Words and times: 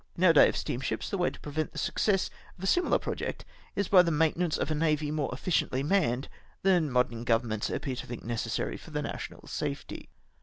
In 0.17 0.23
our 0.23 0.33
day 0.33 0.49
of 0.49 0.57
steam 0.57 0.81
ships 0.81 1.11
the 1.11 1.17
way 1.19 1.29
to 1.29 1.39
prevent 1.41 1.73
the 1.73 1.77
suc 1.77 1.99
cess 1.99 2.31
of 2.57 2.63
a 2.63 2.65
similar 2.65 2.97
project 2.97 3.45
is 3.75 3.87
by 3.87 4.01
the 4.01 4.09
mamtenance 4.09 4.57
of 4.57 4.71
a 4.71 4.73
navy 4.73 5.11
more 5.11 5.29
efficiently 5.31 5.83
mamied 5.83 6.25
than 6.63 6.89
modern 6.89 7.23
governments 7.23 7.69
appear 7.69 7.95
to 7.97 8.07
think 8.07 8.23
necessary 8.23 8.77
for 8.77 8.89
national 8.99 9.45
safety. 9.47 10.09